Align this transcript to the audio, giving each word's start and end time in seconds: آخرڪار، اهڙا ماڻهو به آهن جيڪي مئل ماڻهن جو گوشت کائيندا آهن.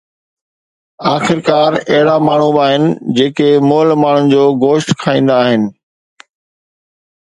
آخرڪار، 1.15 1.69
اهڙا 1.91 2.15
ماڻهو 2.29 2.49
به 2.55 2.61
آهن 2.65 2.89
جيڪي 3.19 3.49
مئل 3.69 3.89
ماڻهن 4.05 4.33
جو 4.35 4.43
گوشت 4.67 4.99
کائيندا 5.07 5.41
آهن. 5.47 5.73